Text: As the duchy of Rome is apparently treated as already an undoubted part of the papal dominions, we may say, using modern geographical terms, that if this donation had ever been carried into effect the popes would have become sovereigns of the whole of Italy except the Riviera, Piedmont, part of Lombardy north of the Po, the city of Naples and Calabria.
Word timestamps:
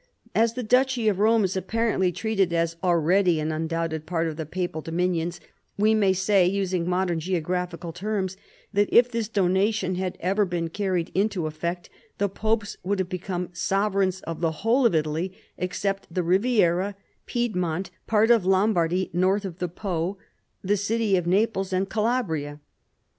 As 0.33 0.53
the 0.55 0.63
duchy 0.63 1.07
of 1.09 1.19
Rome 1.19 1.43
is 1.43 1.55
apparently 1.55 2.11
treated 2.11 2.51
as 2.51 2.75
already 2.83 3.39
an 3.39 3.51
undoubted 3.51 4.07
part 4.07 4.25
of 4.27 4.35
the 4.35 4.47
papal 4.47 4.81
dominions, 4.81 5.39
we 5.77 5.93
may 5.93 6.11
say, 6.11 6.47
using 6.47 6.89
modern 6.89 7.19
geographical 7.19 7.93
terms, 7.93 8.35
that 8.73 8.89
if 8.91 9.11
this 9.11 9.27
donation 9.27 9.93
had 9.97 10.17
ever 10.19 10.43
been 10.43 10.69
carried 10.71 11.11
into 11.13 11.45
effect 11.45 11.91
the 12.17 12.27
popes 12.27 12.77
would 12.83 12.97
have 12.97 13.09
become 13.09 13.49
sovereigns 13.53 14.21
of 14.21 14.41
the 14.41 14.51
whole 14.65 14.87
of 14.87 14.95
Italy 14.95 15.37
except 15.55 16.11
the 16.11 16.23
Riviera, 16.23 16.95
Piedmont, 17.27 17.91
part 18.07 18.31
of 18.31 18.43
Lombardy 18.43 19.11
north 19.13 19.45
of 19.45 19.59
the 19.59 19.69
Po, 19.69 20.17
the 20.63 20.77
city 20.77 21.15
of 21.15 21.27
Naples 21.27 21.71
and 21.71 21.87
Calabria. 21.87 22.59